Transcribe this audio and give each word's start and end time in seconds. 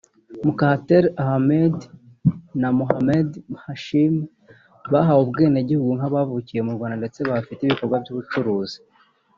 Mukhtar 0.47 1.03
Ahmed 1.27 1.75
na 2.61 2.69
Mohamed 2.79 3.29
Hashim 3.63 4.13
bahawe 4.91 5.21
ubwenegihugu 5.25 5.91
nk’abavukiye 5.97 6.61
mu 6.65 6.71
Rwanda 6.75 6.95
ndetse 7.01 7.19
bahafite 7.27 7.61
ibikorwa 7.63 7.97
by’ubucuruzi 8.03 8.77